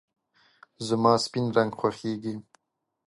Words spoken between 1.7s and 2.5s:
خوښېږي.